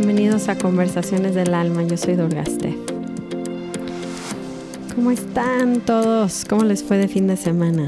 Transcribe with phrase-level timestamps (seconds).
[0.00, 2.78] Bienvenidos a Conversaciones del Alma, yo soy Dorgaste.
[4.94, 6.44] ¿Cómo están todos?
[6.48, 7.84] ¿Cómo les fue de fin de semana?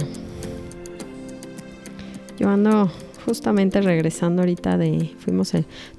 [2.37, 2.91] Yo ando
[3.25, 5.53] justamente regresando ahorita de, fuimos,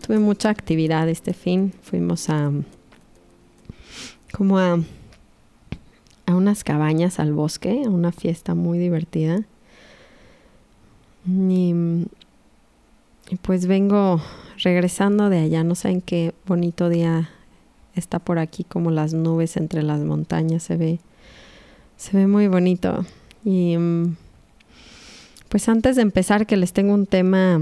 [0.06, 2.52] tuve mucha actividad este fin, fuimos a,
[4.34, 4.82] como a,
[6.26, 9.46] a unas cabañas al bosque, a una fiesta muy divertida.
[11.26, 11.74] Y,
[13.30, 14.22] y pues vengo
[14.62, 17.30] regresando de allá, no saben qué bonito día
[17.96, 21.00] está por aquí, como las nubes entre las montañas, se ve,
[21.98, 23.06] se ve muy bonito.
[23.44, 24.16] Y mm,
[25.50, 27.62] pues antes de empezar, que les tengo un tema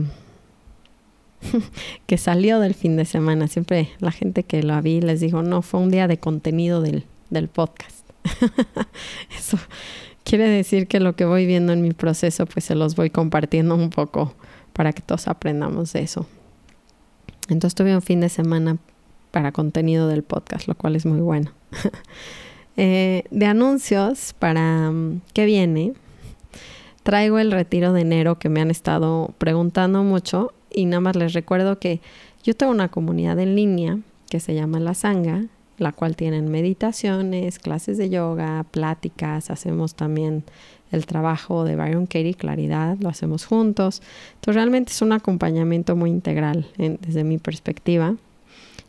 [2.06, 3.48] que salió del fin de semana.
[3.48, 7.06] Siempre la gente que lo vi les dijo, no, fue un día de contenido del,
[7.30, 8.06] del podcast.
[9.38, 9.58] Eso
[10.24, 13.74] quiere decir que lo que voy viendo en mi proceso, pues se los voy compartiendo
[13.76, 14.36] un poco
[14.74, 16.28] para que todos aprendamos de eso.
[17.50, 18.78] Entonces tuve un fin de semana
[19.32, 21.52] para contenido del podcast, lo cual es muy bueno.
[22.82, 25.96] Eh, de anuncios para um, qué viene,
[27.04, 31.34] traigo el retiro de enero que me han estado preguntando mucho y nada más les
[31.34, 32.00] recuerdo que
[32.42, 35.48] yo tengo una comunidad en línea que se llama La Sanga,
[35.78, 40.46] la cual tienen meditaciones, clases de yoga, pláticas, hacemos también
[40.92, 44.02] el trabajo de Byron Katie, Claridad, lo hacemos juntos.
[44.36, 48.16] Entonces realmente es un acompañamiento muy integral desde mi perspectiva.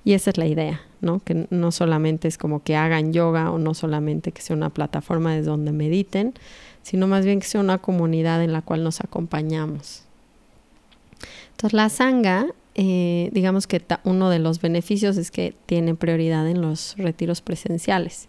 [0.05, 1.21] Y esa es la idea, ¿no?
[1.21, 5.35] Que no solamente es como que hagan yoga o no solamente que sea una plataforma
[5.35, 6.33] desde donde mediten,
[6.83, 10.05] sino más bien que sea una comunidad en la cual nos acompañamos.
[11.51, 16.63] Entonces la sanga, eh, digamos que uno de los beneficios es que tiene prioridad en
[16.63, 18.27] los retiros presenciales.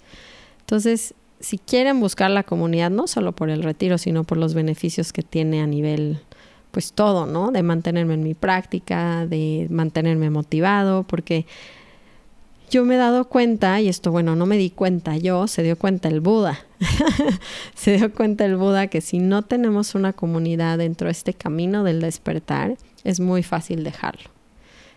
[0.60, 5.12] Entonces, si quieren buscar la comunidad, no solo por el retiro, sino por los beneficios
[5.12, 6.20] que tiene a nivel,
[6.72, 7.52] pues todo, ¿no?
[7.52, 11.46] De mantenerme en mi práctica, de mantenerme motivado, porque
[12.70, 15.78] yo me he dado cuenta, y esto, bueno, no me di cuenta yo, se dio
[15.78, 16.60] cuenta el Buda.
[17.76, 21.84] se dio cuenta el Buda que si no tenemos una comunidad dentro de este camino
[21.84, 24.30] del despertar, es muy fácil dejarlo.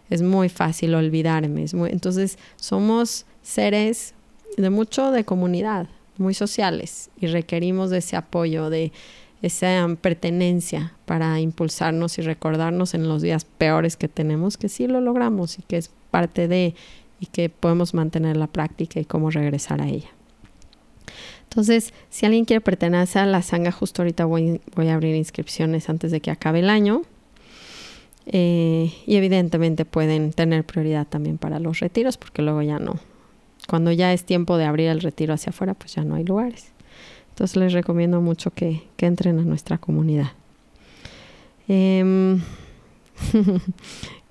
[0.08, 1.64] Es muy fácil olvidarme.
[1.90, 4.14] entonces, somos seres
[4.56, 5.88] de mucho de comunidad,
[6.19, 8.92] muy sociales y requerimos de ese apoyo, de
[9.42, 15.00] esa pertenencia para impulsarnos y recordarnos en los días peores que tenemos que sí lo
[15.00, 16.75] logramos y que es parte de
[17.20, 20.08] y que podemos mantener la práctica y cómo regresar a ella.
[21.44, 25.88] Entonces, si alguien quiere pertenecer a la sanga, justo ahorita voy, voy a abrir inscripciones
[25.88, 27.02] antes de que acabe el año.
[28.26, 32.98] Eh, y evidentemente pueden tener prioridad también para los retiros porque luego ya no,
[33.69, 36.72] cuando ya es tiempo de abrir el retiro hacia afuera, pues ya no hay lugares.
[37.30, 40.28] Entonces les recomiendo mucho que, entren a nuestra comunidad.
[41.69, 42.41] Em,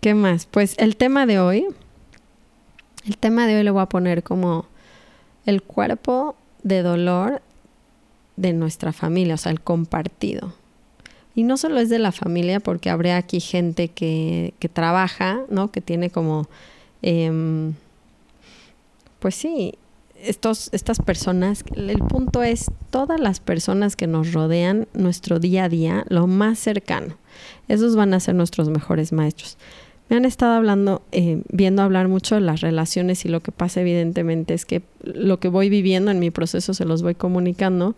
[0.01, 0.47] ¿Qué más?
[0.47, 1.67] Pues el tema de hoy,
[3.05, 4.65] el tema de hoy le voy a poner como
[5.45, 7.43] el cuerpo de dolor
[8.35, 10.53] de nuestra familia, o sea, el compartido.
[11.35, 15.71] Y no solo es de la familia, porque habrá aquí gente que, que trabaja, ¿no?
[15.71, 16.47] Que tiene como
[17.01, 17.73] em,
[19.23, 19.75] pues sí,
[20.21, 25.69] estos, estas personas, el punto es todas las personas que nos rodean nuestro día a
[25.69, 27.15] día, lo más cercano.
[27.69, 29.57] Esos van a ser nuestros mejores maestros.
[30.09, 33.79] Me han estado hablando, eh, viendo hablar mucho de las relaciones y lo que pasa
[33.79, 37.95] evidentemente es que lo que voy viviendo en mi proceso se los voy comunicando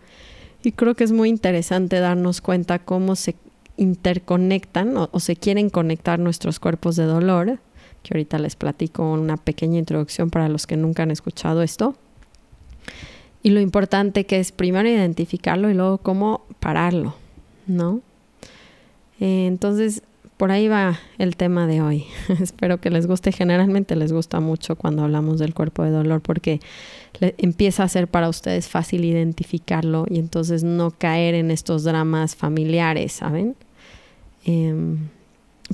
[0.62, 3.34] y creo que es muy interesante darnos cuenta cómo se
[3.76, 7.58] interconectan o se quieren conectar nuestros cuerpos de dolor
[8.06, 11.96] que ahorita les platico una pequeña introducción para los que nunca han escuchado esto.
[13.42, 17.16] Y lo importante que es primero identificarlo y luego cómo pararlo,
[17.66, 18.00] ¿no?
[19.18, 20.02] Eh, entonces,
[20.36, 22.04] por ahí va el tema de hoy.
[22.40, 23.32] Espero que les guste.
[23.32, 26.60] Generalmente les gusta mucho cuando hablamos del cuerpo de dolor porque
[27.20, 33.12] empieza a ser para ustedes fácil identificarlo y entonces no caer en estos dramas familiares,
[33.12, 33.56] ¿saben?
[34.44, 34.96] Eh,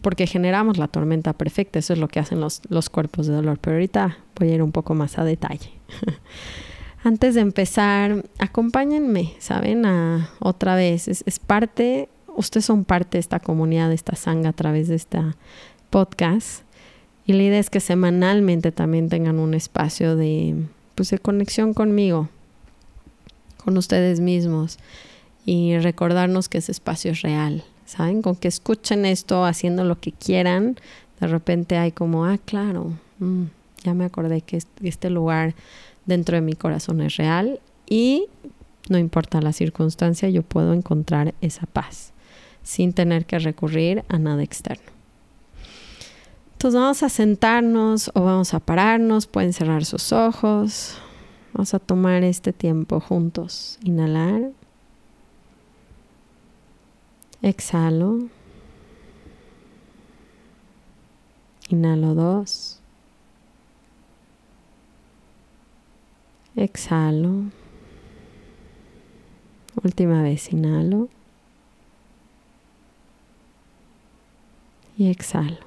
[0.00, 3.58] porque generamos la tormenta perfecta, eso es lo que hacen los, los cuerpos de dolor,
[3.60, 5.70] pero ahorita voy a ir un poco más a detalle.
[7.04, 9.84] Antes de empezar, acompáñenme, ¿saben?
[10.38, 14.52] Otra vez, es, es, parte, ustedes son parte de esta comunidad, de esta sanga a
[14.52, 15.36] través de esta
[15.90, 16.62] podcast.
[17.26, 20.54] Y la idea es que semanalmente también tengan un espacio de,
[20.94, 22.28] pues, de conexión conmigo,
[23.64, 24.78] con ustedes mismos
[25.44, 28.22] y recordarnos que ese espacio es real, ¿saben?
[28.22, 30.76] Con que escuchen esto haciendo lo que quieran,
[31.20, 33.44] de repente hay como, ah, claro, mm,
[33.84, 35.54] ya me acordé que este lugar
[36.06, 38.26] dentro de mi corazón es real y
[38.88, 42.12] no importa la circunstancia, yo puedo encontrar esa paz
[42.62, 44.90] sin tener que recurrir a nada externo.
[46.52, 50.96] Entonces vamos a sentarnos o vamos a pararnos, pueden cerrar sus ojos.
[51.52, 53.78] Vamos a tomar este tiempo juntos.
[53.82, 54.52] Inhalar.
[57.42, 58.28] Exhalo.
[61.68, 62.80] Inhalo dos.
[66.54, 67.50] Exhalo.
[69.82, 71.08] Última vez, inhalo.
[74.96, 75.58] Y exhalo.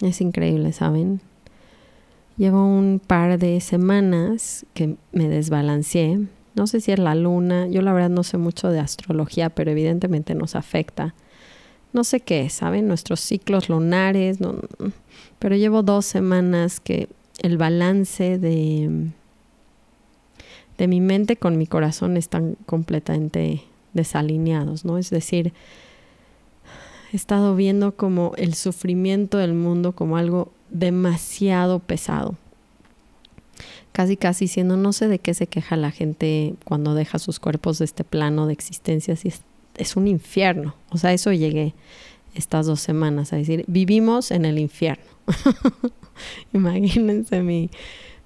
[0.00, 1.20] Es increíble, ¿saben?
[2.36, 6.20] Llevo un par de semanas que me desbalanceé.
[6.56, 9.70] No sé si es la luna, yo la verdad no sé mucho de astrología, pero
[9.70, 11.14] evidentemente nos afecta.
[11.92, 12.88] No sé qué ¿saben?
[12.88, 14.38] Nuestros ciclos lunares,
[15.38, 17.08] pero llevo dos semanas que
[17.40, 19.10] el balance de,
[20.76, 24.98] de mi mente con mi corazón están completamente desalineados, ¿no?
[24.98, 25.52] Es decir,
[27.12, 32.36] he estado viendo como el sufrimiento del mundo como algo demasiado pesado.
[33.92, 37.78] Casi, casi siendo, no sé de qué se queja la gente cuando deja sus cuerpos
[37.78, 39.42] de este plano de existencia, si es,
[39.76, 40.74] es un infierno.
[40.90, 41.74] O sea, eso llegué
[42.34, 45.04] estas dos semanas a decir, vivimos en el infierno.
[46.52, 47.70] Imagínense mi,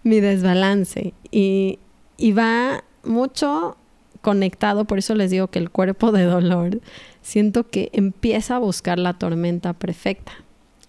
[0.03, 1.13] mi desbalance.
[1.31, 1.79] Y,
[2.17, 3.77] y va mucho
[4.23, 6.81] conectado, por eso les digo que el cuerpo de dolor,
[7.21, 10.33] siento que empieza a buscar la tormenta perfecta.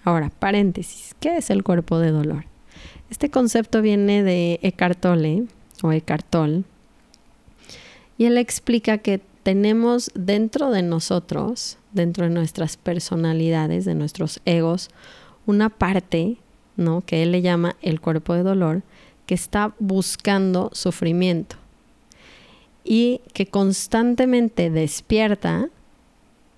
[0.04, 2.46] Ahora, paréntesis, ¿qué es el cuerpo de dolor?
[3.10, 5.46] Este concepto viene de Eckhart Tolle
[5.82, 6.64] o Eckhart Tolle
[8.18, 14.90] y él explica que tenemos dentro de nosotros, dentro de nuestras personalidades, de nuestros egos,
[15.46, 16.38] una parte,
[16.76, 17.02] ¿no?
[17.02, 18.84] que él le llama el cuerpo de dolor,
[19.26, 21.56] que está buscando sufrimiento
[22.84, 25.70] y que constantemente despierta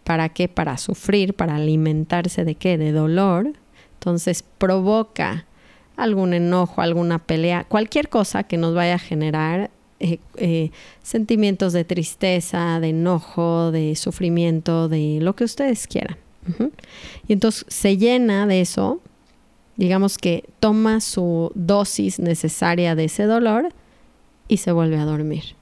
[0.03, 0.48] ¿Para qué?
[0.48, 2.77] Para sufrir, para alimentarse de qué?
[2.77, 3.53] De dolor.
[3.94, 5.45] Entonces provoca
[5.95, 9.69] algún enojo, alguna pelea, cualquier cosa que nos vaya a generar
[10.00, 10.71] eh, eh,
[11.03, 16.18] sentimientos de tristeza, de enojo, de sufrimiento, de lo que ustedes quieran.
[17.27, 19.00] Y entonces se llena de eso,
[19.77, 23.69] digamos que toma su dosis necesaria de ese dolor
[24.47, 25.60] y se vuelve a dormir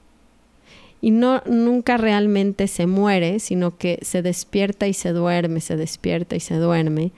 [1.00, 6.36] y no nunca realmente se muere, sino que se despierta y se duerme, se despierta
[6.36, 7.12] y se duerme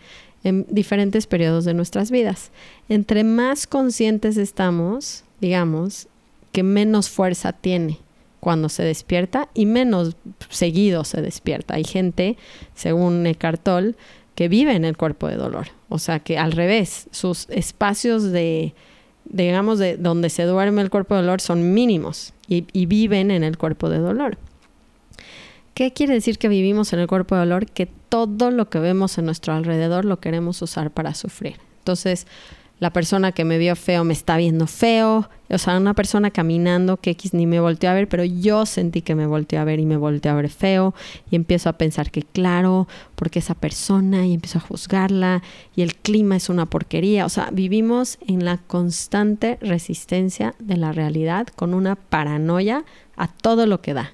[0.45, 2.51] en diferentes periodos de nuestras vidas.
[2.89, 6.09] Entre más conscientes estamos, digamos,
[6.53, 7.99] que menos fuerza tiene
[8.41, 10.17] cuando se despierta y menos
[10.49, 11.75] seguido se despierta.
[11.75, 12.37] Hay gente,
[12.75, 13.95] según Eckhart Tolle,
[14.35, 15.69] que vive en el cuerpo de dolor.
[15.89, 18.75] O sea que al revés, sus espacios de,
[19.25, 23.57] digamos, de donde se duerme el cuerpo de dolor son mínimos y, viven en el
[23.57, 24.37] cuerpo de dolor.
[25.75, 27.67] ¿Qué quiere decir que vivimos en el cuerpo de dolor?
[27.67, 31.57] Que todo lo que vemos en nuestro alrededor lo queremos usar para sufrir.
[31.79, 32.27] Entonces,
[32.83, 36.97] la persona que me vio feo me está viendo feo, o sea, una persona caminando
[36.97, 39.79] que X ni me volteó a ver, pero yo sentí que me volteó a ver
[39.79, 40.93] y me volteó a ver feo
[41.31, 45.45] y empiezo a pensar que claro, porque esa persona y empiezo a juzgarla
[45.77, 50.91] y el clima es una porquería, o sea, vivimos en la constante resistencia de la
[50.91, 52.85] realidad con una paranoia
[53.17, 54.13] a todo lo que da.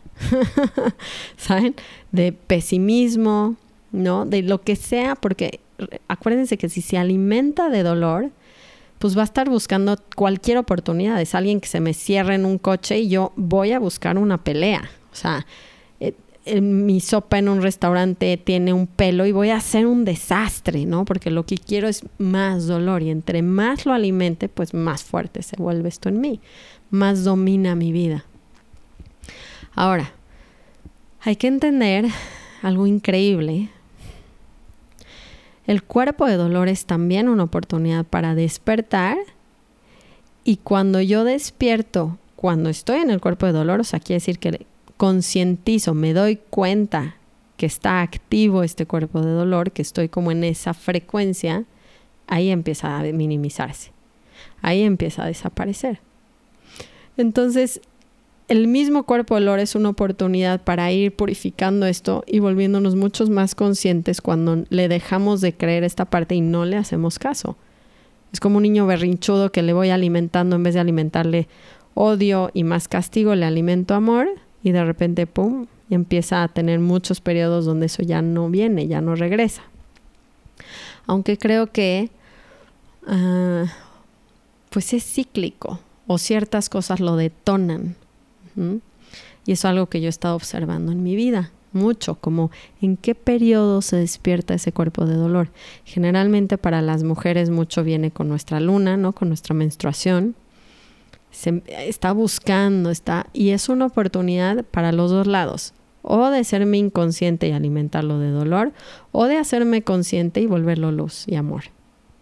[1.38, 1.74] ¿Saben?
[2.12, 3.56] De pesimismo,
[3.92, 4.26] ¿no?
[4.26, 5.60] De lo que sea, porque
[6.06, 8.30] acuérdense que si se alimenta de dolor,
[8.98, 11.20] pues va a estar buscando cualquier oportunidad.
[11.20, 14.38] Es alguien que se me cierre en un coche y yo voy a buscar una
[14.38, 14.90] pelea.
[15.12, 15.46] O sea,
[16.48, 20.86] eh, mi sopa en un restaurante tiene un pelo y voy a hacer un desastre,
[20.86, 21.04] ¿no?
[21.04, 25.42] Porque lo que quiero es más dolor y entre más lo alimente, pues más fuerte
[25.42, 26.40] se vuelve esto en mí,
[26.88, 28.24] más domina mi vida.
[29.74, 30.12] Ahora,
[31.20, 32.06] hay que entender
[32.62, 33.68] algo increíble
[35.68, 39.18] el cuerpo de dolor es también una oportunidad para despertar
[40.42, 44.38] y cuando yo despierto, cuando estoy en el cuerpo de dolor, o sea, quiere decir
[44.38, 44.64] que
[44.96, 47.16] concientizo, me doy cuenta
[47.58, 51.64] que está activo este cuerpo de dolor, que estoy como en esa frecuencia,
[52.26, 53.92] ahí empieza a minimizarse,
[54.62, 56.00] ahí empieza a desaparecer.
[57.18, 57.82] Entonces,
[58.48, 63.28] el mismo cuerpo de olor es una oportunidad para ir purificando esto y volviéndonos muchos
[63.28, 67.56] más conscientes cuando le dejamos de creer esta parte y no le hacemos caso.
[68.32, 71.46] Es como un niño berrinchudo que le voy alimentando en vez de alimentarle
[71.92, 74.28] odio y más castigo, le alimento amor
[74.62, 78.88] y de repente, ¡pum!, y empieza a tener muchos periodos donde eso ya no viene,
[78.88, 79.62] ya no regresa.
[81.06, 82.10] Aunque creo que,
[83.06, 83.66] ah,
[84.70, 87.96] pues es cíclico o ciertas cosas lo detonan
[89.46, 92.50] Y eso es algo que yo he estado observando en mi vida mucho, como
[92.80, 95.50] en qué periodo se despierta ese cuerpo de dolor.
[95.84, 99.12] Generalmente para las mujeres mucho viene con nuestra luna, ¿no?
[99.12, 100.34] Con nuestra menstruación.
[101.30, 106.78] Se está buscando, está y es una oportunidad para los dos lados, o de serme
[106.78, 108.72] inconsciente y alimentarlo de dolor,
[109.12, 111.64] o de hacerme consciente y volverlo luz y amor.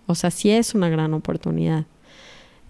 [0.07, 1.87] O sea, sí es una gran oportunidad.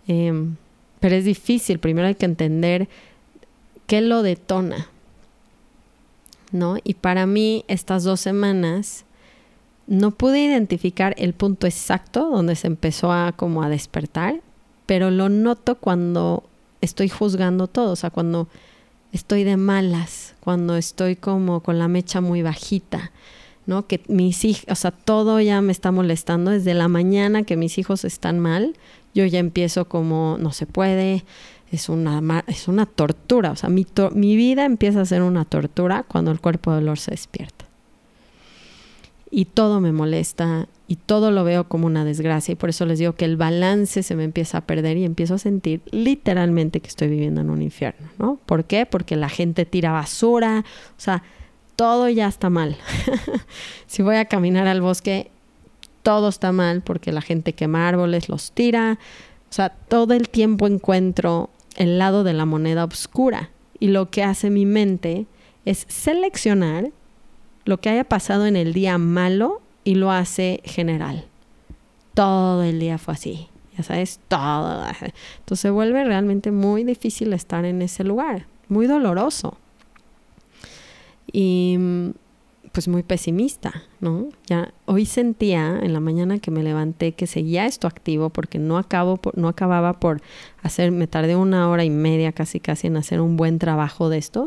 [0.06, 0.56] Em,
[1.00, 2.88] pero es difícil, primero hay que entender
[3.86, 4.88] qué lo detona,
[6.52, 6.76] ¿no?
[6.84, 9.04] Y para mí estas dos semanas
[9.86, 14.40] no pude identificar el punto exacto donde se empezó a como a despertar,
[14.86, 16.44] pero lo noto cuando
[16.80, 18.48] estoy juzgando todo, o sea, cuando
[19.12, 23.12] estoy de malas, cuando estoy como con la mecha muy bajita,
[23.66, 23.86] ¿no?
[23.86, 27.78] Que mis hijos, o sea, todo ya me está molestando desde la mañana que mis
[27.78, 28.76] hijos están mal,
[29.14, 31.24] yo ya empiezo como no se puede,
[31.72, 33.50] es una, es una tortura.
[33.50, 36.98] O sea, mi, mi vida empieza a ser una tortura cuando el cuerpo de dolor
[36.98, 37.64] se despierta.
[39.30, 42.52] Y todo me molesta y todo lo veo como una desgracia.
[42.52, 45.34] Y por eso les digo que el balance se me empieza a perder y empiezo
[45.34, 48.38] a sentir literalmente que estoy viviendo en un infierno, ¿no?
[48.46, 48.86] ¿Por qué?
[48.86, 50.64] Porque la gente tira basura.
[50.96, 51.24] O sea,
[51.74, 52.76] todo ya está mal.
[53.86, 55.30] si voy a caminar al bosque,
[56.02, 58.98] todo está mal porque la gente quema árboles, los tira.
[59.50, 63.50] O sea, todo el tiempo encuentro el lado de la moneda oscura.
[63.78, 65.26] Y lo que hace mi mente
[65.64, 66.90] es seleccionar
[67.64, 71.26] lo que haya pasado en el día malo y lo hace general.
[72.14, 73.48] Todo el día fue así.
[73.76, 74.84] Ya sabes, todo.
[75.38, 78.46] Entonces se vuelve realmente muy difícil estar en ese lugar.
[78.68, 79.58] Muy doloroso.
[81.30, 81.76] Y
[82.76, 84.28] pues muy pesimista, ¿no?
[84.48, 88.76] Ya hoy sentía en la mañana que me levanté que seguía esto activo porque no
[88.76, 90.20] acabo no acababa por
[90.62, 94.18] hacer me tardé una hora y media casi casi en hacer un buen trabajo de
[94.18, 94.46] esto,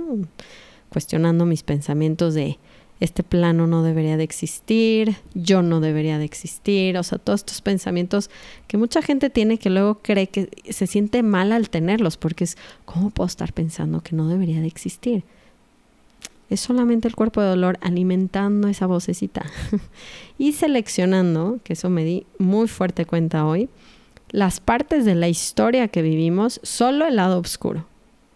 [0.89, 2.59] cuestionando mis pensamientos de
[2.99, 7.63] este plano no debería de existir, yo no debería de existir, o sea, todos estos
[7.63, 8.29] pensamientos
[8.67, 12.57] que mucha gente tiene que luego cree que se siente mal al tenerlos porque es
[12.85, 15.23] ¿cómo puedo estar pensando que no debería de existir?
[16.49, 19.45] Es solamente el cuerpo de dolor alimentando esa vocecita
[20.37, 23.69] y seleccionando, que eso me di muy fuerte cuenta hoy,
[24.31, 27.85] las partes de la historia que vivimos, solo el lado oscuro.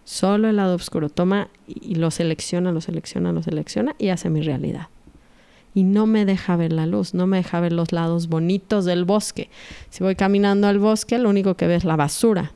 [0.06, 1.10] Solo el lado oscuro.
[1.10, 4.88] Toma y lo selecciona, lo selecciona, lo selecciona y hace mi realidad.
[5.74, 9.06] Y no me deja ver la luz, no me deja ver los lados bonitos del
[9.06, 9.50] bosque.
[9.90, 12.52] Si voy caminando al bosque, lo único que veo es la basura.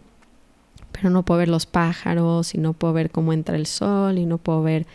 [0.92, 4.26] Pero no puedo ver los pájaros y no puedo ver cómo entra el sol y
[4.26, 4.86] no puedo ver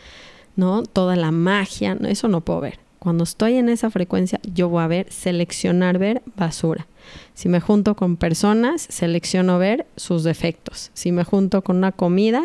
[0.57, 0.83] ¿no?
[0.83, 2.79] Toda la magia, eso no puedo ver.
[2.99, 6.87] Cuando estoy en esa frecuencia, yo voy a ver, seleccionar ver basura.
[7.35, 10.91] Si me junto con personas, selecciono ver sus defectos.
[10.95, 12.43] Si me junto con una comida,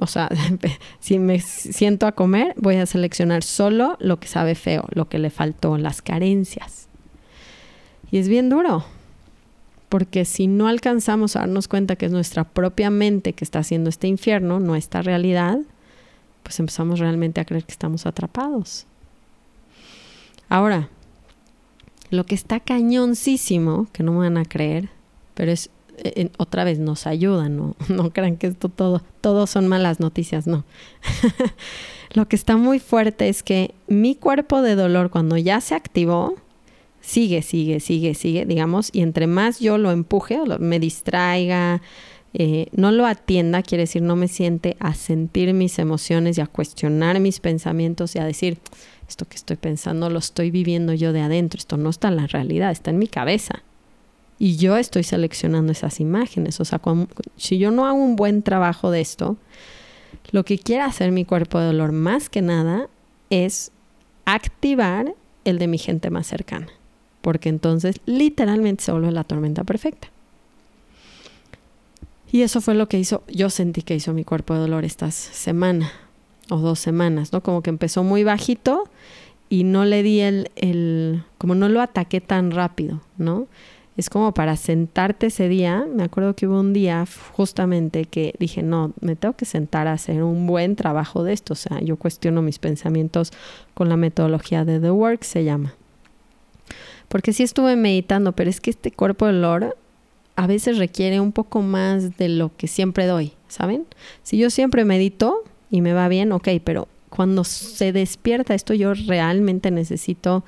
[0.00, 0.28] o sea,
[1.00, 5.18] si me siento a comer, voy a seleccionar solo lo que sabe feo, lo que
[5.18, 6.88] le faltó, las carencias.
[8.10, 8.84] Y es bien duro,
[9.88, 13.90] porque si no alcanzamos a darnos cuenta que es nuestra propia mente que está haciendo
[13.90, 15.58] este infierno, nuestra realidad,
[16.46, 18.86] pues empezamos realmente a creer que estamos atrapados.
[20.48, 20.88] Ahora,
[22.10, 24.88] lo que está cañoncísimo, que no me van a creer,
[25.34, 29.66] pero es eh, otra vez nos ayuda, no, no crean que esto todo, todo son
[29.66, 30.64] malas noticias, no.
[32.12, 36.36] lo que está muy fuerte es que mi cuerpo de dolor cuando ya se activó,
[37.00, 41.82] sigue, sigue, sigue, sigue, digamos, y entre más yo lo empuje, me distraiga,
[42.38, 46.46] eh, no lo atienda, quiere decir no me siente a sentir mis emociones y a
[46.46, 48.58] cuestionar mis pensamientos y a decir,
[49.08, 52.26] esto que estoy pensando lo estoy viviendo yo de adentro, esto no está en la
[52.26, 53.62] realidad, está en mi cabeza.
[54.38, 56.60] Y yo estoy seleccionando esas imágenes.
[56.60, 56.78] O sea,
[57.38, 59.38] si yo no hago un buen trabajo de esto,
[60.30, 62.90] lo que quiere hacer mi cuerpo de dolor más que nada
[63.30, 63.72] es
[64.26, 65.14] activar
[65.44, 66.68] el de mi gente más cercana.
[67.22, 70.08] Porque entonces literalmente se vuelve la tormenta perfecta.
[72.36, 75.10] Y eso fue lo que hizo, yo sentí que hizo mi cuerpo de dolor esta
[75.10, 75.90] semana
[76.50, 77.42] o dos semanas, ¿no?
[77.42, 78.90] Como que empezó muy bajito
[79.48, 83.46] y no le di el, el, como no lo ataqué tan rápido, ¿no?
[83.96, 88.62] Es como para sentarte ese día, me acuerdo que hubo un día justamente que dije,
[88.62, 91.96] no, me tengo que sentar a hacer un buen trabajo de esto, o sea, yo
[91.96, 93.32] cuestiono mis pensamientos
[93.72, 95.72] con la metodología de The Work, se llama.
[97.08, 99.78] Porque sí estuve meditando, pero es que este cuerpo de dolor
[100.36, 103.84] a veces requiere un poco más de lo que siempre doy, ¿saben?
[104.22, 108.92] Si yo siempre medito y me va bien, ok, pero cuando se despierta esto yo
[108.94, 110.44] realmente necesito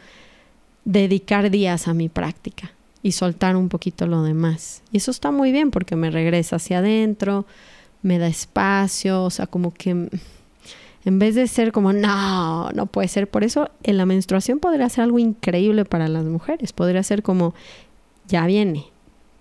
[0.85, 4.83] dedicar días a mi práctica y soltar un poquito lo demás.
[4.93, 7.47] Y eso está muy bien porque me regresa hacia adentro,
[8.03, 10.09] me da espacio, o sea, como que
[11.05, 13.31] En vez de ser como, no, no puede ser.
[13.31, 16.75] Por eso en la menstruación podría ser algo increíble para las mujeres.
[16.75, 17.55] Podría ser como,
[18.27, 18.87] ya viene.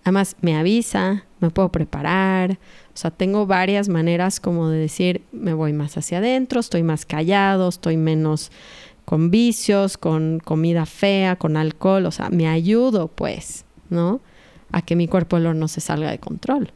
[0.08, 2.52] Además, me avisa, me puedo preparar.
[2.94, 7.06] O sea, tengo varias maneras como de decir, me voy más hacia adentro, estoy más
[7.06, 8.50] callado, estoy menos
[9.04, 12.06] con vicios, con comida fea, con alcohol.
[12.06, 14.22] O sea, me ayudo pues, ¿no?
[14.72, 16.72] A que mi cuerpo no se salga de control.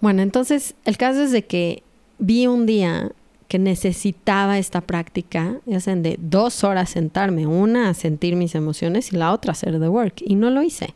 [0.00, 1.84] Bueno, entonces el caso es de que
[2.18, 3.12] vi un día
[3.46, 9.12] que necesitaba esta práctica, ya sean de dos horas sentarme, una a sentir mis emociones
[9.12, 10.14] y la otra hacer the work.
[10.18, 10.94] Y no lo hice,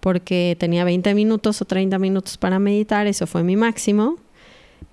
[0.00, 4.16] porque tenía 20 minutos o 30 minutos para meditar, eso fue mi máximo.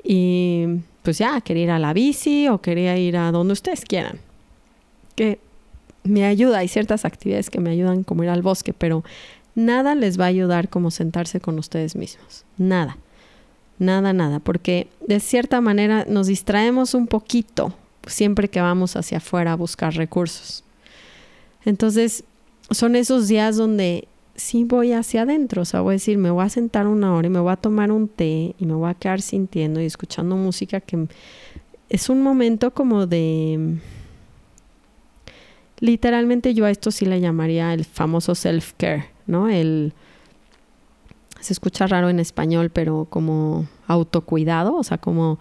[0.03, 0.65] Y
[1.03, 4.19] pues ya, quería ir a la bici o quería ir a donde ustedes quieran.
[5.15, 5.39] Que
[6.03, 9.03] me ayuda, hay ciertas actividades que me ayudan como ir al bosque, pero
[9.55, 12.45] nada les va a ayudar como sentarse con ustedes mismos.
[12.57, 12.97] Nada.
[13.79, 17.73] Nada, nada, porque de cierta manera nos distraemos un poquito
[18.07, 20.63] siempre que vamos hacia afuera a buscar recursos.
[21.63, 22.23] Entonces,
[22.71, 24.07] son esos días donde
[24.37, 27.27] sí voy hacia adentro, o sea, voy a decir, me voy a sentar una hora
[27.27, 30.37] y me voy a tomar un té y me voy a quedar sintiendo y escuchando
[30.37, 31.07] música que
[31.89, 33.77] es un momento como de...
[35.79, 39.47] Literalmente yo a esto sí le llamaría el famoso self-care, ¿no?
[39.47, 39.93] El
[41.39, 45.39] se escucha raro en español, pero como autocuidado, o sea, como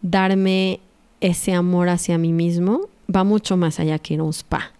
[0.00, 0.80] darme
[1.20, 4.72] ese amor hacia mí mismo, va mucho más allá que ir a un spa.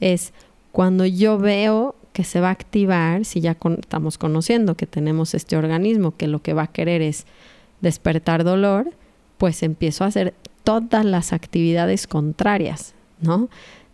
[0.00, 0.32] Es
[0.72, 5.56] cuando yo veo que se va a activar, si ya estamos conociendo que tenemos este
[5.56, 7.26] organismo que lo que va a querer es
[7.80, 8.92] despertar dolor,
[9.36, 13.48] pues empiezo a hacer todas las actividades contrarias, ¿no?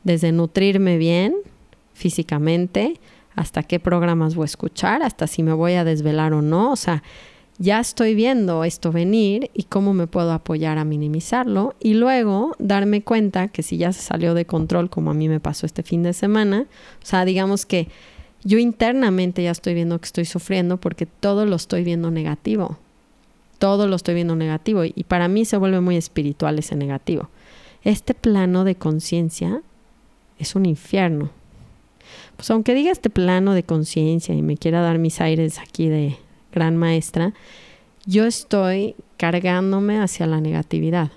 [0.05, 1.35] Desde nutrirme bien
[1.95, 3.01] físicamente,
[3.37, 6.73] hasta qué programas voy a escuchar, hasta si me voy a desvelar o no.
[6.73, 7.03] O sea,
[7.61, 13.03] ya estoy viendo esto venir y cómo me puedo apoyar a minimizarlo y luego darme
[13.03, 16.03] cuenta que si ya se salió de control como a mí me pasó este fin
[16.03, 16.67] de semana,
[17.03, 17.89] o sea, digamos que
[18.43, 22.79] yo internamente ya estoy viendo que estoy sufriendo porque todo lo estoy viendo negativo.
[23.59, 27.29] Todo lo estoy viendo negativo y para mí se vuelve muy espiritual ese negativo.
[27.85, 29.61] Este plano de conciencia
[30.39, 31.31] es un infierno
[32.37, 36.17] pues aunque diga este plano de conciencia y me quiera dar mis aires aquí de
[36.53, 37.33] gran maestra,
[38.07, 41.11] yo estoy cargándome hacia la negatividad.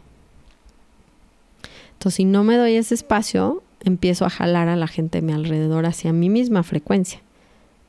[1.93, 5.33] Entonces, si no me doy ese espacio, empiezo a jalar a la gente de mi
[5.33, 7.21] alrededor hacia mi misma frecuencia,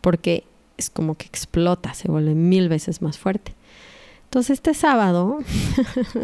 [0.01, 0.45] porque
[0.77, 3.55] es como que explota, se vuelve mil veces más fuerte.
[4.25, 5.39] Entonces, este sábado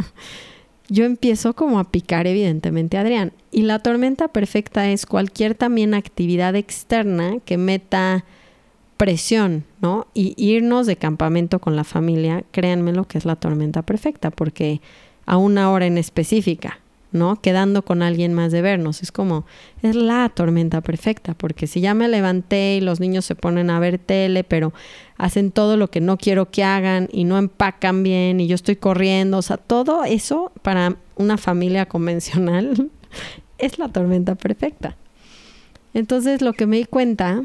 [0.89, 3.33] yo empiezo como a picar evidentemente a Adrián.
[3.53, 8.25] Y la tormenta perfecta es cualquier también actividad externa que meta
[9.01, 10.09] presión, ¿no?
[10.13, 14.83] Y irnos de campamento con la familia, créanme lo que es la tormenta perfecta, porque
[15.25, 17.41] a una hora en específica, ¿no?
[17.41, 19.03] Quedando con alguien más de vernos.
[19.03, 19.47] Es como,
[19.81, 23.81] es la tormenta perfecta, porque si ya me levanté y los niños se ponen a
[23.81, 24.75] ver tele, pero
[25.17, 28.77] hacen todo lo que no quiero que hagan y no empacan bien y yo estoy
[28.77, 32.91] corriendo, o sea, todo eso para una familia convencional
[33.57, 34.99] es la tormenta perfecta.
[35.95, 37.45] Entonces lo que me di cuenta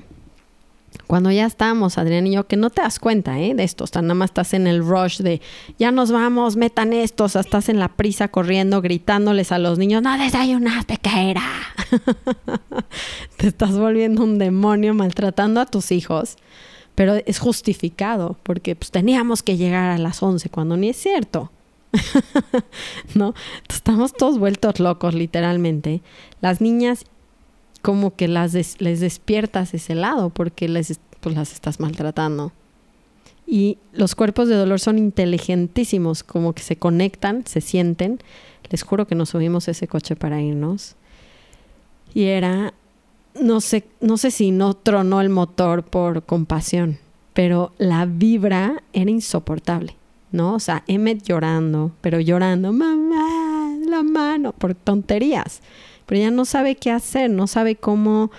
[1.08, 3.54] cuando ya estamos, Adrián y yo, que no te das cuenta ¿eh?
[3.54, 5.42] de esto, o nada más estás en el rush de
[5.78, 9.78] ya nos vamos, metan esto, o sea, estás en la prisa corriendo, gritándoles a los
[9.78, 11.44] niños, no desayunaste, ¿qué era?
[13.38, 16.38] te estás volviendo un demonio maltratando a tus hijos,
[16.96, 21.52] pero es justificado, porque pues, teníamos que llegar a las 11, cuando ni es cierto.
[23.16, 23.34] ¿No?
[23.70, 26.02] Estamos todos vueltos locos, literalmente.
[26.42, 27.06] Las niñas
[27.86, 32.52] como que las les despiertas ese lado porque les, pues, las estás maltratando.
[33.46, 38.18] Y los cuerpos de dolor son inteligentísimos, como que se conectan, se sienten.
[38.72, 40.96] Les juro que nos subimos ese coche para irnos.
[42.16, 42.74] Y era,
[43.40, 46.98] no sé, no sé si no tronó el motor por compasión,
[47.36, 49.96] pero la vibra era insoportable,
[50.32, 50.56] ¿no?
[50.56, 55.62] O sea, Emmet llorando, pero llorando, mamá, la mano, por tonterías
[56.06, 58.32] pero ella no sabe qué hacer, no sabe cómo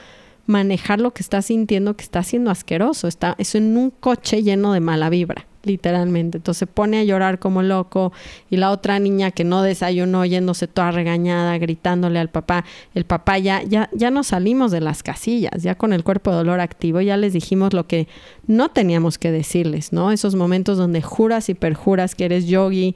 [0.47, 3.09] manejar lo que está sintiendo que está siendo asqueroso.
[3.09, 6.39] Está, es en un coche lleno de mala vibra, literalmente.
[6.39, 8.13] Entonces se pone a llorar como loco
[8.51, 12.65] y la otra niña que no desayunó yéndose toda regañada, gritándole al papá.
[12.95, 16.37] El papá ya, ya, ya nos salimos de las casillas, ya con el cuerpo de
[16.39, 18.09] dolor activo, ya les dijimos lo que
[18.47, 20.13] no teníamos que decirles, ¿no?
[20.13, 22.95] Esos momentos donde juras y perjuras que eres yogi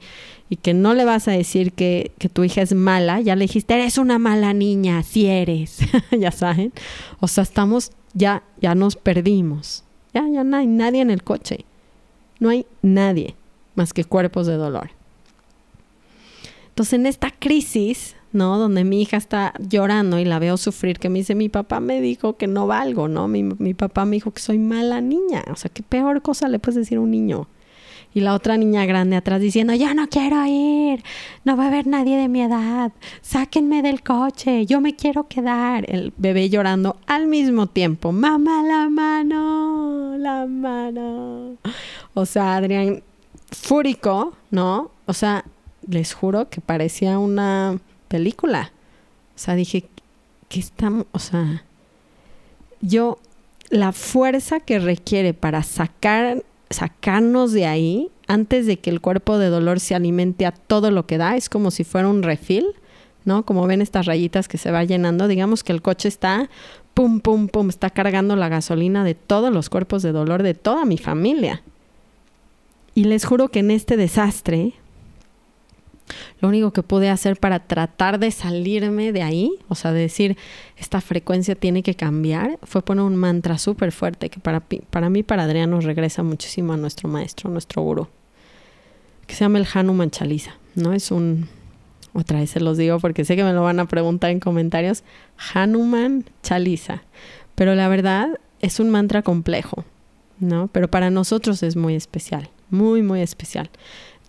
[0.49, 3.73] y que no le vas a decir que, tu hija es mala, ya le dijiste,
[3.73, 5.79] eres una mala niña, si eres,
[6.11, 6.73] ya saben.
[7.19, 9.85] O sea, estamos, ya, ya nos perdimos.
[10.13, 11.65] Ya, ya no hay nadie en el coche.
[12.41, 13.35] No hay nadie
[13.75, 14.89] más que cuerpos de dolor.
[16.69, 18.57] Entonces en esta crisis, ¿no?
[18.57, 22.01] Donde mi hija está llorando y la veo sufrir, que me dice, mi papá me
[22.01, 23.27] dijo que no valgo, ¿no?
[23.27, 25.43] Mi, mi papá me dijo que soy mala niña.
[25.51, 27.47] O sea, ¿qué peor cosa le puedes decir a un niño?
[28.13, 31.03] Y la otra niña grande atrás diciendo, ya no quiero ir,
[31.45, 35.89] no va a haber nadie de mi edad, sáquenme del coche, yo me quiero quedar.
[35.89, 41.57] El bebé llorando al mismo tiempo, mamá, la mano, la mano.
[42.13, 43.01] O sea, Adrián,
[43.51, 44.91] fúrico, ¿no?
[45.05, 45.45] O sea,
[45.87, 48.71] les juro que parecía una película.
[49.35, 49.85] O sea, dije,
[50.49, 51.05] ¿qué estamos?
[51.13, 51.63] O sea,
[52.81, 53.19] yo,
[53.69, 56.43] la fuerza que requiere para sacar
[56.73, 61.05] sacarnos de ahí antes de que el cuerpo de dolor se alimente a todo lo
[61.05, 61.35] que da.
[61.35, 62.65] Es como si fuera un refil,
[63.25, 63.45] ¿no?
[63.45, 65.27] Como ven estas rayitas que se va llenando.
[65.27, 66.49] Digamos que el coche está,
[66.93, 70.85] pum, pum, pum, está cargando la gasolina de todos los cuerpos de dolor de toda
[70.85, 71.61] mi familia.
[72.93, 74.73] Y les juro que en este desastre
[76.39, 80.37] lo único que pude hacer para tratar de salirme de ahí, o sea, de decir,
[80.77, 85.23] esta frecuencia tiene que cambiar, fue poner un mantra súper fuerte que para, para mí,
[85.23, 88.07] para Adrián, nos regresa muchísimo a nuestro maestro, nuestro gurú,
[89.27, 90.93] que se llama el Hanuman Chalisa, ¿no?
[90.93, 91.47] Es un,
[92.13, 95.03] otra vez se los digo porque sé que me lo van a preguntar en comentarios,
[95.53, 97.03] Hanuman Chalisa,
[97.55, 99.85] pero la verdad es un mantra complejo,
[100.39, 100.69] ¿no?
[100.71, 103.69] Pero para nosotros es muy especial, muy, muy especial.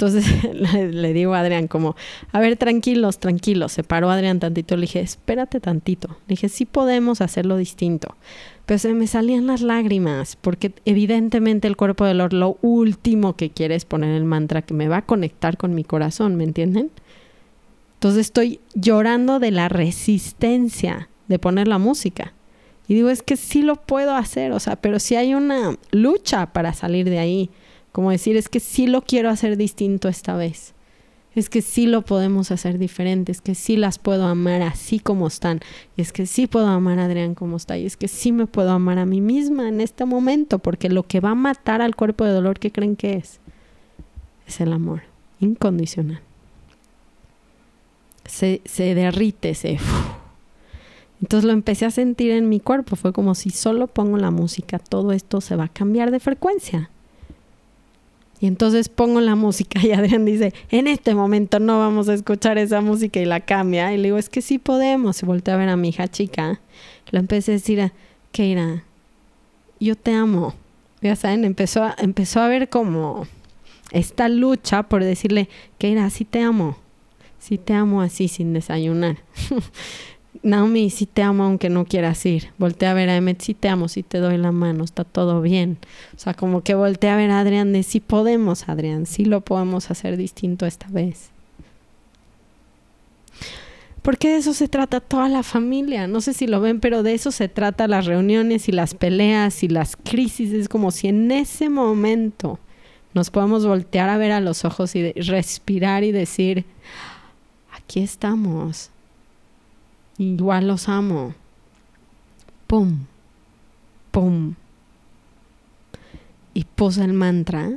[0.03, 0.53] Entonces
[0.93, 1.95] le, digo a Adrián como,
[2.33, 3.71] a ver, tranquilos, tranquilos.
[3.71, 4.75] Se paró Adrián tantito.
[4.77, 6.09] Le dije, espérate tantito.
[6.27, 8.17] Le dije, sí podemos hacerlo distinto.
[8.67, 13.51] Pero se me salían las lágrimas porque evidentemente el cuerpo del dolor lo último que
[13.51, 16.91] quiere es poner el mantra que me va a conectar con mi corazón, ¿me entienden?
[17.95, 22.33] Entonces estoy llorando de la resistencia de poner la música.
[22.89, 26.47] Y digo, es que sí lo puedo hacer, o sea, pero si hay una lucha
[26.47, 27.51] para salir de ahí
[27.93, 30.75] como decir, es que sí lo quiero hacer distinto esta vez.
[31.35, 35.27] Es que sí lo podemos hacer diferente, es que sí las puedo amar así como
[35.27, 35.61] están.
[35.97, 37.79] Y es que sí puedo amar a Adrián como está.
[37.79, 41.05] Y es que sí me puedo amar a mí misma en este momento, porque lo
[41.05, 43.41] que va a matar al cuerpo de dolor, ¿qué creen que es?
[44.47, 45.03] Es el amor
[45.41, 46.21] incondicional.
[48.27, 49.79] Se, se derrite, se...
[51.21, 52.97] Entonces lo empecé a sentir en mi cuerpo.
[52.97, 56.91] Fue como si solo pongo la música, todo esto se va a cambiar de frecuencia.
[58.43, 62.59] Y entonces pongo la música y Adrián dice, en este momento no vamos a escuchar
[62.59, 63.95] esa música y la cambia.
[63.95, 65.23] Y le digo, es que sí podemos.
[65.23, 66.61] Y volteé a ver a mi hija chica.
[67.11, 67.93] Le empecé a decir,
[68.33, 68.83] Keira,
[69.79, 70.55] yo te amo.
[71.01, 73.29] Ya saben, empezó a, empezó a ver como
[73.93, 76.77] esta lucha por decirle, Keira, sí te amo.
[77.39, 79.19] Sí te amo así sin desayunar.
[80.43, 82.51] Naomi, sí te amo aunque no quieras ir.
[82.59, 85.41] Voltea a ver a Emmet, sí te amo, sí te doy la mano, está todo
[85.43, 85.79] bien.
[86.17, 89.43] O sea, como que voltea a ver a Adrián de sí podemos, Adrián, sí lo
[89.43, 91.31] podemos hacer distinto esta vez.
[94.01, 96.09] Porque de eso se trata toda la familia.
[96.09, 99.63] No sé si lo ven, pero de eso se trata las reuniones y las peleas
[99.63, 100.53] y las crisis.
[100.53, 102.59] Es como si en ese momento
[103.15, 106.65] nos podamos voltear a ver a los ojos y respirar y decir,
[107.73, 108.92] aquí estamos
[110.23, 111.35] igual los amo.
[112.67, 113.07] Pum,
[114.11, 114.55] pum.
[116.55, 117.71] Y puse el mantra.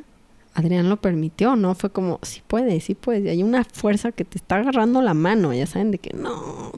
[0.53, 1.75] Adrián lo permitió, ¿no?
[1.75, 3.25] Fue como, sí puedes, sí puedes.
[3.25, 6.71] Y hay una fuerza que te está agarrando la mano, ya saben de que no.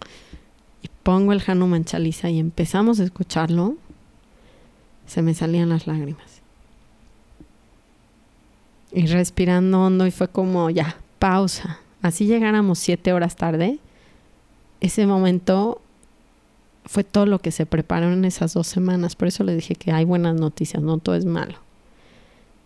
[0.82, 3.75] Y pongo el Hanuman Chalisa y empezamos a escucharlo.
[5.06, 6.41] Se me salían las lágrimas.
[8.91, 11.80] Y respirando hondo y fue como, ya, pausa.
[12.01, 13.80] Así llegáramos siete horas tarde,
[14.81, 15.81] ese momento
[16.85, 19.15] fue todo lo que se preparó en esas dos semanas.
[19.15, 21.55] Por eso le dije que hay buenas noticias, no todo es malo.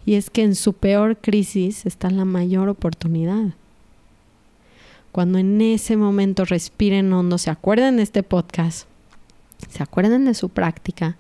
[0.06, 3.54] Y es que en su peor crisis está la mayor oportunidad.
[5.12, 8.88] Cuando en ese momento respiren hondo, se acuerden de este podcast,
[9.70, 11.18] se acuerden de su práctica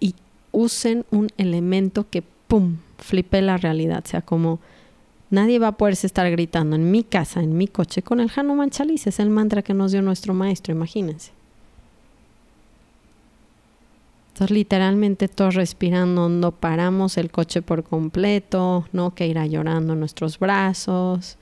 [0.00, 0.14] y
[0.50, 4.04] usen un elemento que, ¡pum!, flipe la realidad.
[4.04, 4.58] sea, como
[5.30, 8.70] Nadie va a poderse estar gritando en mi casa, en mi coche, con el Hanuman
[8.70, 9.06] Chalis.
[9.06, 11.32] Es el mantra que nos dio nuestro maestro, imagínense.
[14.34, 20.00] Entonces, literalmente todos respirando hondo, paramos el coche por completo, no que irá llorando en
[20.00, 21.38] nuestros brazos.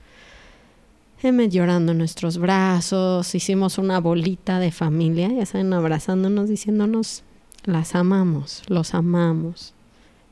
[1.23, 7.23] M llorando en nuestros brazos, hicimos una bolita de familia, ya saben, abrazándonos, diciéndonos,
[7.63, 9.73] las amamos, los amamos.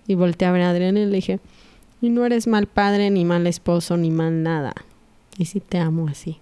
[0.05, 1.39] Y volteé a ver a Adriana y le dije,
[2.01, 4.73] y no eres mal padre, ni mal esposo, ni mal nada.
[5.37, 6.39] Y sí te amo así.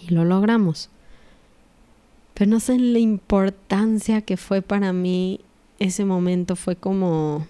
[0.00, 0.88] Y lo logramos.
[2.34, 5.40] Pero no sé la importancia que fue para mí
[5.78, 6.56] ese momento.
[6.56, 7.46] Fue como...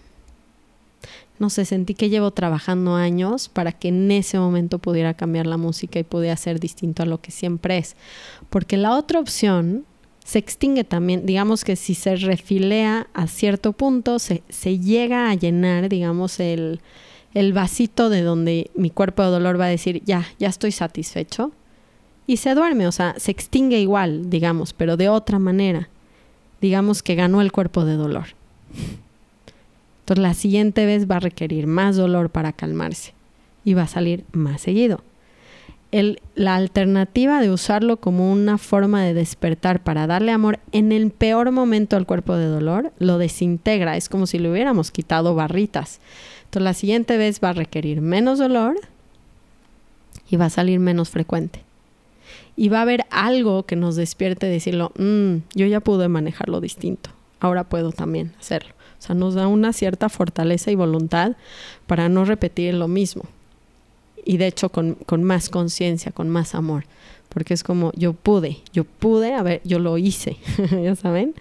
[1.38, 5.58] no sé, sentí que llevo trabajando años para que en ese momento pudiera cambiar la
[5.58, 7.96] música y pudiera ser distinto a lo que siempre es.
[8.50, 9.84] Porque la otra opción
[10.28, 15.34] se extingue también, digamos que si se refilea a cierto punto, se, se llega a
[15.34, 16.82] llenar, digamos, el,
[17.32, 21.50] el vasito de donde mi cuerpo de dolor va a decir, ya, ya estoy satisfecho.
[22.26, 25.88] Y se duerme, o sea, se extingue igual, digamos, pero de otra manera.
[26.60, 28.26] Digamos que ganó el cuerpo de dolor.
[30.00, 33.14] Entonces la siguiente vez va a requerir más dolor para calmarse
[33.64, 35.00] y va a salir más seguido
[35.90, 41.50] la alternativa de usarlo como una forma de despertar para darle amor en el peor
[41.50, 43.96] momento al cuerpo de dolor, lo desintegra.
[43.96, 46.00] Es como si le hubiéramos quitado barritas.
[46.44, 48.76] Entonces la siguiente vez va a requerir menos dolor
[50.30, 51.62] y va a salir menos frecuente.
[52.54, 57.10] Y va a haber algo que nos despierte decirlo, mm, yo ya pude manejarlo distinto,
[57.40, 58.74] ahora puedo también hacerlo.
[58.98, 61.36] O sea, nos da una cierta fortaleza y voluntad
[61.86, 63.22] para no repetir lo mismo
[64.28, 66.84] y de hecho con, con más conciencia, con más amor,
[67.30, 70.36] porque es como yo pude, yo pude, a ver, yo lo hice,
[70.82, 71.34] ya saben.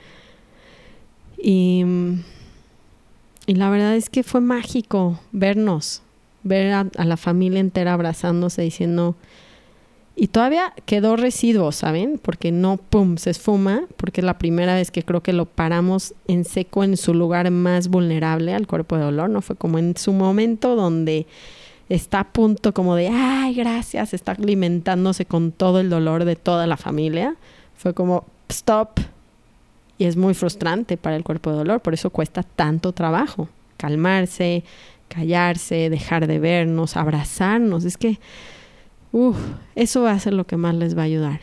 [1.37, 1.83] Y,
[3.45, 6.01] y, la verdad es que fue mágico vernos,
[6.43, 9.17] ver a, a, la familia entera abrazándose, diciendo,
[10.15, 12.17] y todavía quedó residuo, ¿saben?
[12.17, 16.15] Porque no, ¡pum!, se esfuma, porque es la primera vez que creo que lo paramos
[16.29, 19.41] en seco en su lugar más vulnerable al cuerpo de dolor, ¿no?
[19.41, 21.27] Fue como en su momento donde
[21.89, 26.67] está a punto como de, ay, gracias, está alimentándose con todo el dolor de toda
[26.67, 27.35] la familia.
[27.75, 28.99] Fue como, stop.
[29.97, 33.49] Y es muy frustrante para el cuerpo de dolor, por eso cuesta tanto trabajo.
[33.77, 34.63] Calmarse,
[35.07, 37.83] callarse, dejar de vernos, abrazarnos.
[37.83, 38.19] Es que,
[39.11, 39.37] uff,
[39.75, 41.41] eso va a ser lo que más les va a ayudar.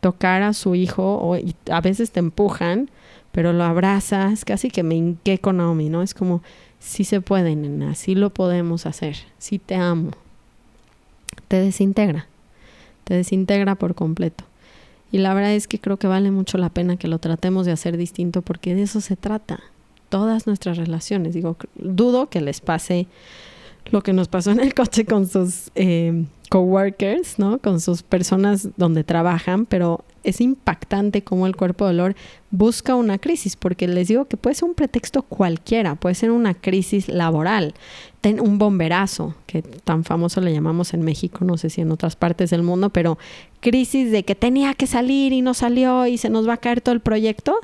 [0.00, 1.36] Tocar a su hijo, o,
[1.70, 2.90] a veces te empujan,
[3.32, 6.02] pero lo abrazas, casi que me hinqué con Naomi, ¿no?
[6.02, 6.42] Es como,
[6.82, 10.10] Sí se puede, nena, sí lo podemos hacer, sí te amo.
[11.48, 12.26] Te desintegra,
[13.04, 14.44] te desintegra por completo.
[15.12, 17.72] Y la verdad es que creo que vale mucho la pena que lo tratemos de
[17.72, 19.60] hacer distinto porque de eso se trata.
[20.08, 21.34] Todas nuestras relaciones.
[21.34, 23.06] Digo, dudo que les pase
[23.90, 27.58] lo que nos pasó en el coche con sus eh, coworkers, ¿no?
[27.60, 32.14] Con sus personas donde trabajan, pero es impactante cómo el cuerpo de dolor
[32.50, 36.52] busca una crisis, porque les digo que puede ser un pretexto cualquiera, puede ser una
[36.52, 37.72] crisis laboral,
[38.38, 42.50] un bomberazo, que tan famoso le llamamos en México, no sé si en otras partes
[42.50, 43.16] del mundo, pero
[43.60, 46.82] crisis de que tenía que salir y no salió y se nos va a caer
[46.82, 47.58] todo el proyecto.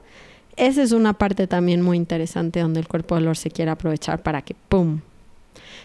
[0.57, 4.23] Esa es una parte también muy interesante donde el cuerpo de dolor se quiere aprovechar
[4.23, 5.01] para que, ¡pum!,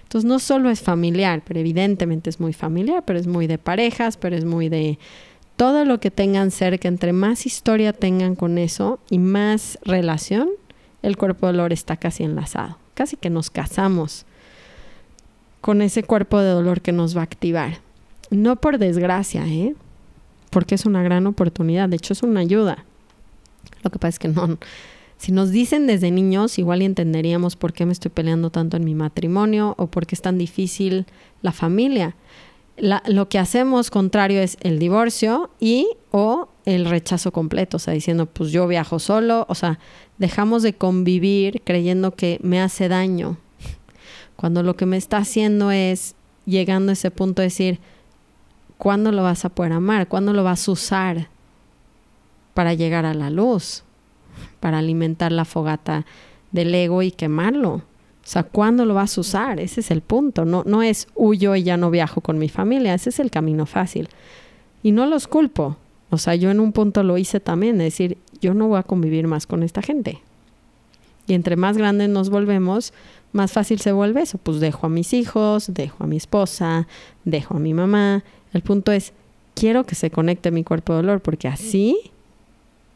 [0.04, 4.18] entonces no solo es familiar, pero evidentemente es muy familiar, pero es muy de parejas,
[4.18, 5.00] pero es muy de
[5.56, 10.50] todo lo que tengan cerca, entre más historia tengan con eso y más relación,
[11.02, 12.78] el cuerpo de dolor está casi enlazado.
[12.94, 14.26] Casi que nos casamos
[15.62, 17.80] con ese cuerpo de dolor que nos va a activar.
[18.30, 19.76] No por desgracia, ¿eh?
[20.50, 22.86] Porque es una gran oportunidad, de hecho es una ayuda.
[23.82, 24.58] Lo que pasa es que no,
[25.24, 28.94] si nos dicen desde niños, igual entenderíamos por qué me estoy peleando tanto en mi
[28.94, 31.06] matrimonio o por qué es tan difícil
[31.42, 32.16] la familia
[32.78, 38.26] lo que hacemos contrario es el divorcio y o el rechazo completo, o sea, diciendo,
[38.26, 39.80] pues yo viajo solo, o sea,
[40.18, 43.38] dejamos de convivir creyendo que me hace daño,
[44.36, 47.80] cuando lo que me está haciendo es llegando a ese punto de decir,
[48.78, 50.08] ¿cuándo lo vas a poder amar?
[50.08, 51.30] ¿Cuándo lo vas a usar
[52.54, 53.84] para llegar a la luz?
[54.60, 56.06] Para alimentar la fogata
[56.52, 57.74] del ego y quemarlo.
[57.74, 57.82] O
[58.26, 59.60] sea, ¿cuándo lo vas a usar?
[59.60, 60.46] Ese es el punto.
[60.46, 62.94] No, no es huyo y ya no viajo con mi familia.
[62.94, 64.08] Ese es el camino fácil.
[64.82, 65.78] Y no los culpo.
[66.10, 68.84] O sea, yo en un punto lo hice también, es decir, yo no voy a
[68.84, 70.22] convivir más con esta gente.
[71.26, 72.94] Y entre más grandes nos volvemos,
[73.32, 74.38] más fácil se vuelve eso.
[74.38, 76.88] Pues dejo a mis hijos, dejo a mi esposa,
[77.26, 78.24] dejo a mi mamá.
[78.54, 79.14] El punto es,
[79.56, 82.12] quiero que se conecte mi cuerpo de dolor, porque así,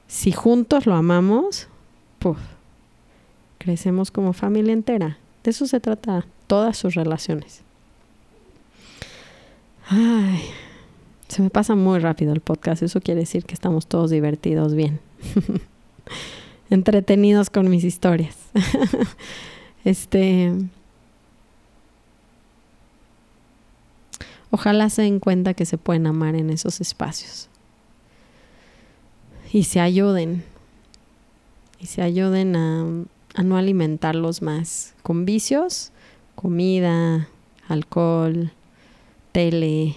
[0.07, 1.67] si juntos lo amamos,
[2.19, 2.39] puff
[3.57, 5.17] crecemos como familia entera.
[5.43, 7.63] De eso se trata todas sus relaciones.
[9.89, 10.41] Ay,
[11.27, 12.83] se me pasa muy rápido el podcast.
[12.83, 14.99] Eso quiere decir que estamos todos divertidos bien.
[16.69, 18.37] Entretenidos con mis historias.
[19.83, 20.53] este.
[24.49, 27.49] Ojalá se den cuenta que se pueden amar en esos espacios.
[29.51, 30.43] Y se ayuden.
[31.79, 35.91] Y se ayuden a no alimentarlos más con vicios,
[36.35, 37.27] comida,
[37.67, 38.51] alcohol,
[39.31, 39.95] tele.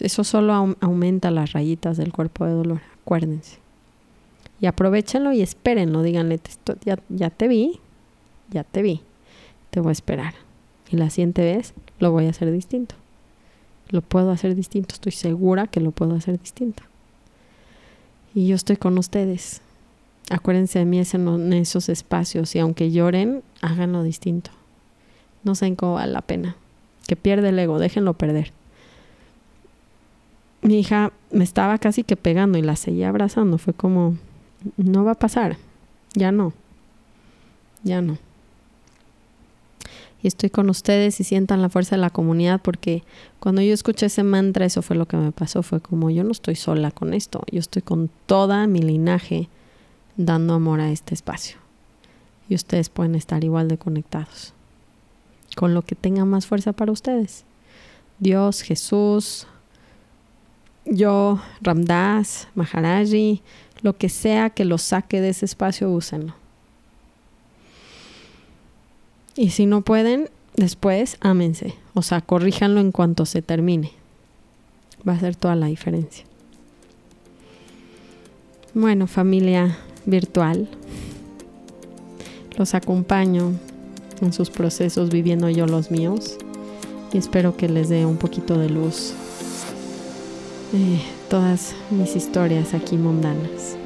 [0.00, 3.58] Eso solo aumenta las rayitas del cuerpo de dolor, acuérdense.
[4.60, 6.40] Y aprovechenlo y espérenlo, díganle,
[6.84, 7.80] ya, ya te vi,
[8.50, 9.02] ya te vi.
[9.70, 10.34] Te voy a esperar.
[10.90, 12.94] Y la siguiente vez lo voy a hacer distinto.
[13.90, 16.82] Lo puedo hacer distinto, estoy segura que lo puedo hacer distinto.
[18.38, 19.62] Y yo estoy con ustedes.
[20.30, 24.52] Acuérdense de mí en esos espacios y aunque lloren, háganlo distinto.
[25.42, 26.54] No saben cómo vale la pena.
[27.08, 28.52] Que pierde el ego, déjenlo perder.
[30.62, 33.58] Mi hija me estaba casi que pegando y la seguía abrazando.
[33.58, 34.16] Fue como,
[34.76, 35.56] no va a pasar.
[36.14, 36.52] Ya no.
[37.82, 38.18] Ya no
[40.22, 43.04] y estoy con ustedes y sientan la fuerza de la comunidad porque
[43.38, 46.32] cuando yo escuché ese mantra eso fue lo que me pasó, fue como yo no
[46.32, 49.48] estoy sola con esto, yo estoy con toda mi linaje
[50.16, 51.58] dando amor a este espacio
[52.48, 54.54] y ustedes pueden estar igual de conectados
[55.56, 57.44] con lo que tenga más fuerza para ustedes.
[58.20, 59.46] Dios, Jesús,
[60.84, 63.42] yo, Ramdas, Maharaji,
[63.82, 66.34] lo que sea que los saque de ese espacio, úsenlo.
[69.38, 71.72] Y si no pueden, después ámense.
[71.94, 73.92] O sea, corríjanlo en cuanto se termine.
[75.08, 76.24] Va a ser toda la diferencia.
[78.74, 80.68] Bueno, familia virtual,
[82.56, 83.52] los acompaño
[84.20, 86.36] en sus procesos viviendo yo los míos
[87.12, 89.12] y espero que les dé un poquito de luz
[90.74, 93.76] eh, todas mis historias aquí mundanas.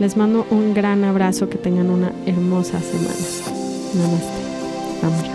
[0.00, 3.61] Les mando un gran abrazo, que tengan una hermosa semana.
[3.94, 4.42] नमस्ते
[5.02, 5.31] नमस्ते